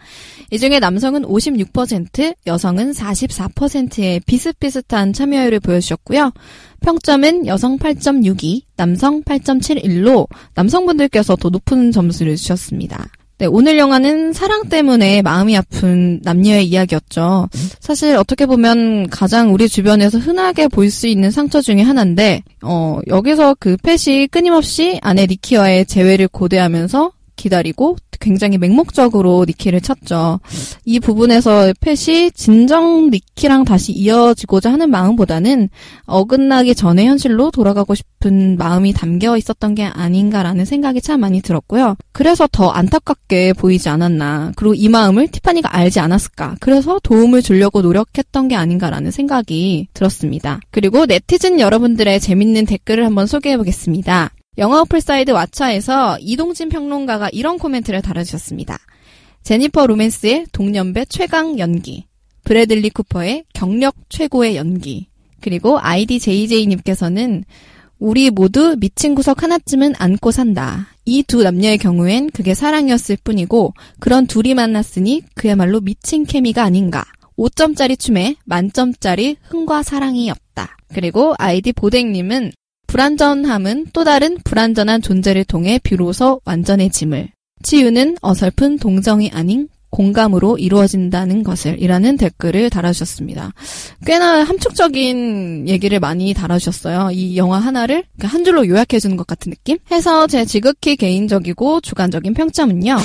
이 0.50 0.58
중에 0.58 0.78
남성은 0.78 1.24
56%, 1.24 2.34
여성은 2.46 2.92
44%의 2.92 4.20
비슷비슷한 4.20 5.12
참여율을 5.12 5.60
보여주셨고요. 5.60 6.32
평점은 6.80 7.46
여성 7.46 7.76
8.62, 7.76 8.62
남성 8.76 9.22
8.71로 9.22 10.26
남성분들께서 10.54 11.36
더 11.36 11.50
높은 11.50 11.92
점수를 11.92 12.36
주셨습니다. 12.36 13.06
네, 13.38 13.46
오늘 13.46 13.78
영화는 13.78 14.32
사랑 14.32 14.68
때문에 14.68 15.22
마음이 15.22 15.56
아픈 15.56 16.18
남녀의 16.24 16.66
이야기였죠. 16.66 17.48
사실 17.78 18.16
어떻게 18.16 18.46
보면 18.46 19.08
가장 19.10 19.54
우리 19.54 19.68
주변에서 19.68 20.18
흔하게 20.18 20.66
볼 20.66 20.88
수 20.90 21.06
있는 21.06 21.30
상처 21.30 21.60
중에 21.60 21.82
하나인데, 21.82 22.42
어, 22.62 22.98
여기서 23.06 23.54
그 23.60 23.76
펫이 23.76 24.26
끊임없이 24.28 24.98
아내 25.02 25.26
니키와의 25.26 25.86
재회를 25.86 26.26
고대하면서 26.28 27.12
기다리고 27.38 27.96
굉장히 28.20 28.58
맹목적으로 28.58 29.44
니키를 29.46 29.80
찾죠. 29.80 30.40
이 30.84 31.00
부분에서 31.00 31.72
펫이 31.80 32.32
진정 32.32 33.10
니키랑 33.10 33.64
다시 33.64 33.92
이어지고자 33.92 34.72
하는 34.72 34.90
마음보다는 34.90 35.68
어긋나기 36.04 36.74
전의 36.74 37.06
현실로 37.06 37.50
돌아가고 37.50 37.94
싶은 37.94 38.56
마음이 38.58 38.92
담겨 38.92 39.36
있었던 39.36 39.74
게 39.74 39.84
아닌가라는 39.84 40.64
생각이 40.64 41.00
참 41.00 41.20
많이 41.20 41.40
들었고요. 41.40 41.96
그래서 42.12 42.48
더 42.50 42.70
안타깝게 42.70 43.52
보이지 43.54 43.88
않았나. 43.88 44.52
그리고 44.56 44.74
이 44.74 44.88
마음을 44.88 45.28
티파니가 45.28 45.74
알지 45.74 46.00
않았을까. 46.00 46.56
그래서 46.60 46.98
도움을 47.02 47.42
주려고 47.42 47.82
노력했던 47.82 48.48
게 48.48 48.56
아닌가라는 48.56 49.10
생각이 49.10 49.88
들었습니다. 49.94 50.60
그리고 50.70 51.06
네티즌 51.06 51.60
여러분들의 51.60 52.18
재밌는 52.20 52.66
댓글을 52.66 53.06
한번 53.06 53.26
소개해 53.26 53.56
보겠습니다. 53.56 54.32
영화 54.58 54.80
어플 54.80 55.00
사이드 55.00 55.32
왓챠에서 55.32 56.18
이동진 56.20 56.68
평론가가 56.68 57.28
이런 57.30 57.58
코멘트를 57.58 58.02
달아주셨습니다. 58.02 58.76
제니퍼 59.44 59.86
로렌스의 59.86 60.46
동년배 60.50 61.04
최강 61.04 61.60
연기, 61.60 62.06
브래들리 62.44 62.90
쿠퍼의 62.90 63.44
경력 63.54 63.94
최고의 64.08 64.56
연기, 64.56 65.08
그리고 65.40 65.78
아이디 65.80 66.15
JJ님께서는 66.15 67.44
우리 68.00 68.30
모두 68.30 68.76
미친 68.78 69.14
구석 69.14 69.44
하나쯤은 69.44 69.94
안고 69.96 70.32
산다. 70.32 70.88
이 71.04 71.22
두 71.22 71.42
남녀의 71.44 71.78
경우엔 71.78 72.30
그게 72.30 72.52
사랑이었을 72.54 73.18
뿐이고 73.22 73.74
그런 74.00 74.26
둘이 74.26 74.54
만났으니 74.54 75.22
그야말로 75.34 75.80
미친 75.80 76.24
케미가 76.24 76.64
아닌가. 76.64 77.04
5점짜리 77.36 77.96
춤에 77.96 78.34
만점짜리 78.44 79.36
흥과 79.44 79.84
사랑이었다. 79.84 80.76
그리고 80.92 81.34
아이디 81.38 81.72
보댕님은 81.72 82.52
불완전함은 82.88 83.88
또 83.92 84.02
다른 84.02 84.36
불완전한 84.42 85.02
존재를 85.02 85.44
통해 85.44 85.78
비로소 85.82 86.40
완전해짐을. 86.44 87.28
치유는 87.62 88.16
어설픈 88.20 88.78
동정이 88.78 89.30
아닌 89.32 89.68
공감으로 89.90 90.58
이루어진다는 90.58 91.42
것을 91.42 91.80
이라는 91.80 92.16
댓글을 92.16 92.70
달아주셨습니다. 92.70 93.52
꽤나 94.04 94.42
함축적인 94.42 95.68
얘기를 95.68 96.00
많이 96.00 96.34
달아주셨어요. 96.34 97.10
이 97.12 97.36
영화 97.36 97.58
하나를 97.58 98.04
한 98.20 98.44
줄로 98.44 98.66
요약해주는 98.66 99.16
것 99.16 99.26
같은 99.26 99.50
느낌? 99.50 99.78
해서 99.90 100.26
제 100.26 100.44
지극히 100.44 100.96
개인적이고 100.96 101.80
주관적인 101.80 102.34
평점은요. 102.34 102.96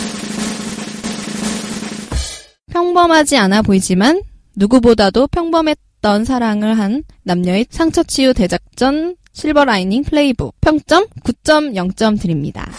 평범하지 2.72 3.38
않아 3.38 3.62
보이지만 3.62 4.22
누구보다도 4.56 5.28
평범했던 5.28 6.26
사랑을 6.26 6.78
한 6.78 7.04
남녀의 7.24 7.68
상처치유 7.70 8.34
대작전 8.34 9.16
실버라이닝 9.34 10.04
플레이북 10.04 10.56
평점 10.62 11.08
9.0점 11.24 12.20
드립니다. 12.22 12.70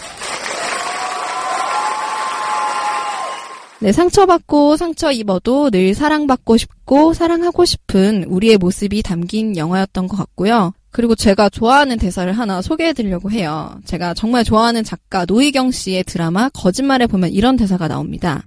네, 3.81 3.93
상처받고 3.93 4.77
상처 4.79 5.13
입어도 5.13 5.71
늘 5.71 5.95
사랑받고 5.95 6.57
싶고 6.57 7.13
사랑하고 7.13 7.65
싶은 7.67 8.25
우리의 8.25 8.57
모습이 8.57 9.03
담긴 9.03 9.57
영화였던 9.57 10.09
것 10.09 10.17
같고요. 10.17 10.73
그리고 10.91 11.15
제가 11.15 11.49
좋아하는 11.51 11.99
대사를 11.99 12.33
하나 12.33 12.63
소개해 12.63 12.93
드리려고 12.95 13.31
해요. 13.31 13.77
제가 13.85 14.15
정말 14.15 14.45
좋아하는 14.45 14.85
작가 14.85 15.27
노희경 15.27 15.71
씨의 15.73 16.05
드라마 16.05 16.49
거짓말에 16.51 17.07
보면 17.07 17.31
이런 17.31 17.57
대사가 17.57 17.89
나옵니다. 17.89 18.45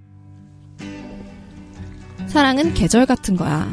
사랑은 2.27 2.73
계절 2.73 3.05
같은 3.05 3.35
거야. 3.35 3.69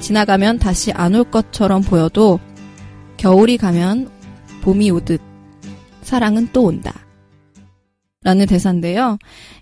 지나가면 0.00 0.58
다시 0.58 0.92
안 0.92 1.14
올 1.14 1.24
것처럼 1.30 1.80
보여도 1.80 2.38
겨울이 3.16 3.56
가면 3.56 4.08
봄이 4.62 4.90
오듯 4.90 5.20
사랑은 6.02 6.48
또 6.52 6.64
온다. 6.64 6.92
라는 8.22 8.46
대사인데요. 8.46 9.18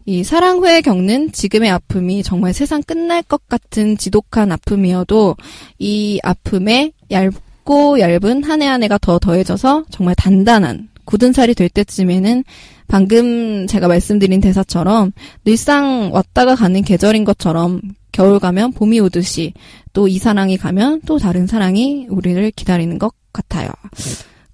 이 0.06 0.24
사랑 0.24 0.58
후에 0.58 0.80
겪는 0.80 1.32
지금의 1.32 1.70
아픔이 1.70 2.22
정말 2.22 2.54
세상 2.54 2.82
끝날 2.82 3.22
것 3.22 3.46
같은 3.48 3.98
지독한 3.98 4.52
아픔이어도 4.52 5.36
이 5.78 6.18
아픔에 6.22 6.92
얇고 7.10 8.00
얇은 8.00 8.42
한 8.44 8.62
해 8.62 8.66
한 8.66 8.82
해가 8.82 8.96
더 8.98 9.18
더해져서 9.18 9.84
정말 9.90 10.14
단단한 10.14 10.88
굳은 11.04 11.34
살이 11.34 11.54
될 11.54 11.68
때쯤에는 11.68 12.44
방금 12.88 13.66
제가 13.66 13.86
말씀드린 13.88 14.40
대사처럼 14.40 15.12
늘상 15.44 16.10
왔다가 16.12 16.54
가는 16.54 16.82
계절인 16.82 17.24
것처럼 17.24 17.82
겨울 18.12 18.38
가면 18.38 18.72
봄이 18.72 18.98
오듯이 19.00 19.52
또 19.92 20.08
이 20.08 20.18
사랑이 20.18 20.56
가면 20.56 21.02
또 21.04 21.18
다른 21.18 21.46
사랑이 21.46 22.06
우리를 22.08 22.50
기다리는 22.52 22.98
것 22.98 23.12
같아요. 23.34 23.68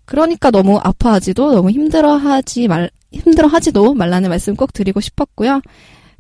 그러니까 0.05 0.51
너무 0.51 0.79
아파하지도 0.83 1.53
너무 1.53 1.71
힘들어하지 1.71 2.67
말 2.67 2.91
힘들어하지도 3.13 3.95
말라는 3.95 4.29
말씀 4.29 4.57
꼭 4.57 4.73
드리고 4.73 5.01
싶었고요. 5.01 5.61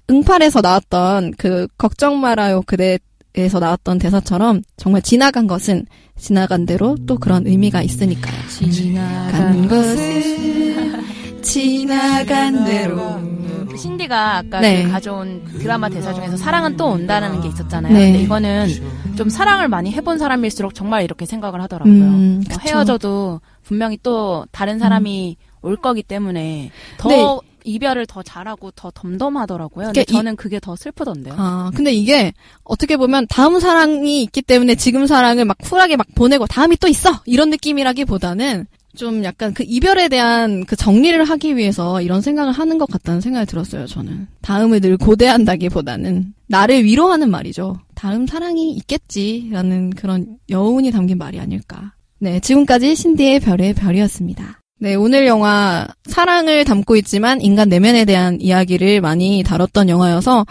응팔에서 0.09 0.61
나왔던 0.61 1.35
그 1.37 1.66
걱정 1.77 2.20
말아요 2.20 2.62
그대에서 2.62 3.59
나왔던 3.59 3.99
대사처럼 3.99 4.62
정말 4.77 5.03
지나간 5.03 5.46
것은 5.46 5.87
지나간 6.16 6.66
대로 6.66 6.96
또 7.07 7.16
그런 7.16 7.46
의미가 7.46 7.83
있으니까요. 7.83 8.49
지나간 8.49 9.68
것은 9.68 11.42
지나간 11.42 12.64
대로 12.64 13.39
신디가 13.81 14.37
아까 14.38 14.61
네. 14.61 14.85
그 14.85 14.90
가져온 14.90 15.45
드라마 15.59 15.88
대사 15.88 16.12
중에서 16.14 16.37
사랑은 16.37 16.77
또 16.77 16.87
온다는 16.87 17.40
게 17.40 17.49
있었잖아요. 17.49 17.93
네. 17.93 18.12
근데 18.12 18.23
이거는 18.25 18.69
좀 19.16 19.29
사랑을 19.29 19.69
많이 19.69 19.90
해본 19.93 20.19
사람일수록 20.19 20.75
정말 20.75 21.03
이렇게 21.03 21.27
생각을 21.27 21.61
하더라고요. 21.62 21.93
음, 21.95 22.43
뭐 22.49 22.57
그쵸. 22.59 22.69
헤어져도 22.69 23.40
분명히 23.64 23.99
또 24.03 24.47
다른 24.53 24.79
사람이 24.79 25.37
올 25.62 25.77
거기 25.77 26.03
때문에 26.03 26.71
더 26.99 27.09
네. 27.09 27.25
이별을 27.64 28.07
더 28.07 28.23
잘하고 28.23 28.71
더 28.71 28.90
덤덤하더라고요. 28.95 29.87
근데 29.88 30.01
이- 30.01 30.07
저는 30.07 30.37
그게 30.37 30.59
더 30.61 30.75
슬프던데요. 30.77 31.35
아, 31.37 31.71
근데 31.75 31.93
이게 31.93 32.33
어떻게 32.64 32.97
보면 32.97 33.27
다음 33.29 33.61
사랑이 33.61 34.23
있기 34.23 34.40
때문에 34.40 34.75
지금 34.77 35.07
사랑을 35.07 35.45
막 35.45 35.59
쿨하게 35.59 35.97
막 35.97 36.07
보내고 36.14 36.47
다음이 36.47 36.77
또 36.79 36.88
있어! 36.88 37.21
이런 37.27 37.51
느낌이라기보다는 37.51 38.66
좀 38.96 39.22
약간 39.24 39.55
그 39.55 39.62
이별에 39.66 40.09
대한 40.09 40.64
그 40.66 40.74
정리를 40.76 41.22
하기 41.24 41.57
위해서 41.57 42.00
이런 42.03 42.20
생각을 42.20 42.53
하는 42.53 42.76
것 42.79 42.88
같다는 42.90 43.20
생각이 43.20 43.46
들었어요, 43.46 43.87
저는. 43.87 44.26
다음을 44.42 44.81
늘 44.81 44.96
고대한다기보다는 44.96 46.35
나를 46.48 46.85
위로하는 46.85 47.31
말이죠. 47.31 47.76
다음 47.94 48.26
사랑이 48.26 48.72
있겠지라는 48.72 49.90
그런 49.90 50.37
여운이 50.48 50.90
담긴 50.90 51.18
말이 51.18 51.38
아닐까. 51.38 51.92
네, 52.18 52.40
지금까지 52.40 52.94
신디의 52.96 53.40
별의 53.40 53.74
별이었습니다. 53.74 54.61
네, 54.83 54.94
오늘 54.94 55.26
영화 55.26 55.87
사랑을 56.05 56.64
담고 56.64 56.96
있지만 56.96 57.40
인간 57.42 57.68
내면에 57.68 58.05
대한 58.07 58.40
이야기를 58.40 59.00
많이 59.03 59.42
다뤘던 59.42 59.88
영화여서 59.88 60.46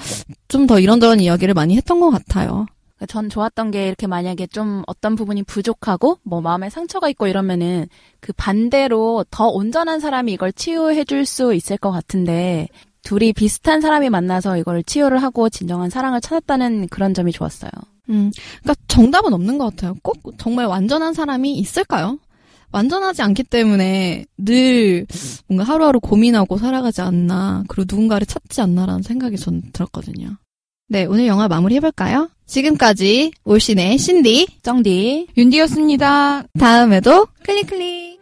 좀 0.48 0.68
더 0.68 0.80
이런저런 0.80 1.20
이야기를 1.20 1.54
많이 1.56 1.76
했던 1.76 2.00
것 2.00 2.10
같아요. 2.12 2.66
그러니까 3.00 3.06
전 3.08 3.30
좋았던 3.30 3.72
게 3.72 3.88
이렇게 3.88 4.08
만약에 4.08 4.48
좀 4.48 4.84
어떤 4.86 5.16
부분이 5.16 5.44
부족하고 5.44 6.18
뭐 6.24 6.42
마음에 6.42 6.70
상처가 6.70 7.08
있고 7.10 7.28
이러면은 7.28 7.88
그 8.20 8.34
반대로 8.34 9.26
더 9.32 9.48
온전한 9.48 10.02
사람이 10.02 10.34
이걸 10.34 10.52
치유해 10.52 11.06
줄 11.06 11.26
수 11.26 11.54
있을 11.54 11.78
것 11.78 11.92
같은데 11.92 12.68
둘이 13.04 13.34
비슷한 13.34 13.82
사람이 13.82 14.10
만나서 14.10 14.58
이걸 14.58 14.84
치유를 14.84 15.22
하고 15.24 15.50
진정한 15.50 15.90
사랑을 15.90 16.20
찾았다는 16.22 16.88
그런 16.90 17.14
점이 17.14 17.32
좋았어요. 17.32 17.72
음, 18.10 18.32
그러니까 18.62 18.76
정답은 18.88 19.34
없는 19.34 19.58
것 19.58 19.70
같아요. 19.70 19.96
꼭 20.02 20.18
정말 20.38 20.66
완전한 20.66 21.14
사람이 21.14 21.54
있을까요? 21.58 22.18
완전하지 22.72 23.22
않기 23.22 23.44
때문에 23.44 24.26
늘 24.38 25.06
뭔가 25.48 25.64
하루하루 25.64 26.00
고민하고 26.00 26.58
살아가지 26.58 27.02
않나, 27.02 27.64
그리고 27.68 27.86
누군가를 27.90 28.28
찾지 28.28 28.62
않나라는 28.62 29.04
생각이 29.04 29.38
전 29.38 29.62
들었거든요. 29.74 30.38
네, 30.92 31.06
오늘 31.06 31.28
영화 31.28 31.48
마무리 31.48 31.76
해볼까요? 31.76 32.32
지금까지 32.48 33.32
올신의 33.44 34.00
신디, 34.00 34.48
정디 34.64 35.28
윤디였습니다. 35.38 36.46
다음에도 36.60 37.28
클릭클릭! 37.44 38.19